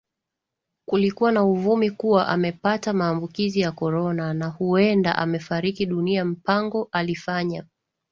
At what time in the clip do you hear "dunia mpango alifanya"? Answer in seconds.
5.85-7.65